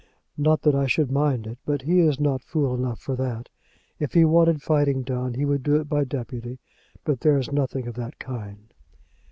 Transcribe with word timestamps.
Not 0.35 0.63
that 0.63 0.73
I 0.73 0.87
should 0.87 1.11
mind 1.11 1.45
it; 1.45 1.59
but 1.63 1.83
he 1.83 1.99
is 1.99 2.19
not 2.19 2.41
fool 2.43 2.73
enough 2.73 2.99
for 2.99 3.15
that. 3.17 3.49
If 3.99 4.13
he 4.13 4.25
wanted 4.25 4.63
fighting 4.63 5.03
done, 5.03 5.35
he 5.35 5.45
would 5.45 5.61
do 5.61 5.75
it 5.75 5.87
by 5.87 6.05
deputy. 6.05 6.57
But 7.03 7.19
there 7.19 7.37
is 7.37 7.51
nothing 7.51 7.85
of 7.85 7.93
that 7.97 8.17
kind." 8.17 8.73